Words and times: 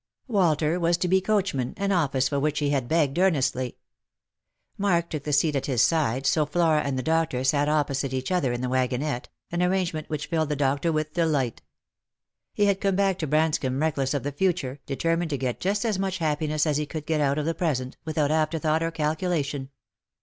Walter 0.27 0.79
was 0.79 0.97
to 0.97 1.07
be 1.07 1.21
coachman, 1.21 1.75
an 1.77 1.91
office 1.91 2.27
for 2.27 2.39
which 2.39 2.57
he 2.57 2.71
had 2.71 2.87
begged 2.87 3.19
earnestly. 3.19 3.77
Mark 4.75 5.11
took 5.11 5.25
the 5.25 5.31
seat 5.31 5.55
at 5.55 5.67
his 5.67 5.83
side, 5.83 6.25
so 6.25 6.43
Flora 6.47 6.81
and 6.81 6.97
the 6.97 7.03
doctor 7.03 7.43
sat 7.43 7.69
opposite 7.69 8.11
each 8.11 8.31
other 8.31 8.51
in 8.51 8.61
the 8.61 8.67
wagonette, 8.67 9.29
an 9.51 9.61
arrangement 9.61 10.09
which 10.09 10.25
filled 10.25 10.49
the 10.49 10.55
doctor 10.55 10.91
with 10.91 11.13
delight. 11.13 11.61
He 12.51 12.65
had 12.65 12.81
come 12.81 12.95
back 12.95 13.19
to 13.19 13.27
Branscomb 13.27 13.79
reckless 13.79 14.15
of 14.15 14.23
the 14.23 14.31
future, 14.31 14.79
determined 14.87 15.29
to 15.29 15.37
get 15.37 15.59
just 15.59 15.85
as 15.85 15.99
much 15.99 16.17
happiness 16.17 16.65
as 16.65 16.77
he 16.77 16.87
could 16.87 17.05
get 17.05 17.21
out 17.21 17.37
of 17.37 17.45
the 17.45 17.53
present, 17.53 17.95
without 18.03 18.31
after 18.31 18.57
thought 18.57 18.81
or 18.81 18.89
calculation. 18.89 19.69